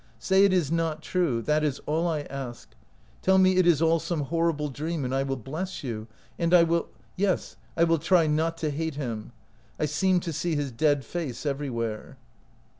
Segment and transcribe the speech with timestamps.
[0.17, 2.69] Say it is not true— that is all I ask.
[3.21, 6.07] Tell me it is all some horrible dream, and I will bless you,
[6.39, 9.31] and I will— yes, I will try not to hate him.
[9.79, 12.17] I seemed to see his dead face everywhere."